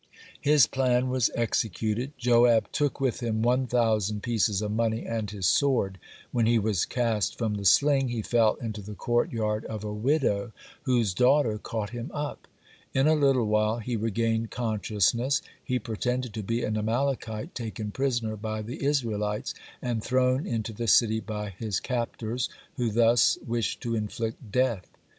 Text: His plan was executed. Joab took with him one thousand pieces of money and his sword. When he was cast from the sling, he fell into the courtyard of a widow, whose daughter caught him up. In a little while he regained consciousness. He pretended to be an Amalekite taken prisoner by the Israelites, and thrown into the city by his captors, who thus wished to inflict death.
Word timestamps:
His 0.41 0.65
plan 0.65 1.09
was 1.11 1.29
executed. 1.35 2.13
Joab 2.17 2.71
took 2.71 2.99
with 2.99 3.19
him 3.21 3.43
one 3.43 3.67
thousand 3.67 4.23
pieces 4.23 4.59
of 4.63 4.71
money 4.71 5.05
and 5.05 5.29
his 5.29 5.45
sword. 5.45 5.99
When 6.31 6.47
he 6.47 6.57
was 6.57 6.85
cast 6.85 7.37
from 7.37 7.53
the 7.53 7.65
sling, 7.65 8.07
he 8.07 8.23
fell 8.23 8.55
into 8.55 8.81
the 8.81 8.95
courtyard 8.95 9.63
of 9.65 9.83
a 9.83 9.93
widow, 9.93 10.53
whose 10.85 11.13
daughter 11.13 11.59
caught 11.59 11.91
him 11.91 12.09
up. 12.15 12.47
In 12.95 13.05
a 13.05 13.13
little 13.13 13.45
while 13.45 13.77
he 13.77 13.95
regained 13.95 14.49
consciousness. 14.49 15.43
He 15.63 15.77
pretended 15.77 16.33
to 16.33 16.41
be 16.41 16.63
an 16.63 16.77
Amalekite 16.77 17.53
taken 17.53 17.91
prisoner 17.91 18.35
by 18.35 18.63
the 18.63 18.83
Israelites, 18.83 19.53
and 19.83 20.03
thrown 20.03 20.47
into 20.47 20.73
the 20.73 20.87
city 20.87 21.19
by 21.19 21.51
his 21.51 21.79
captors, 21.79 22.49
who 22.75 22.89
thus 22.89 23.37
wished 23.45 23.81
to 23.81 23.93
inflict 23.93 24.51
death. 24.51 24.87